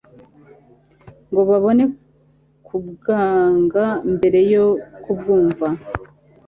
ngo 1.29 1.41
babone 1.49 1.83
kubwanga 2.65 3.83
mbere 4.15 4.39
yo 4.53 4.65
kubwumva 5.01 5.67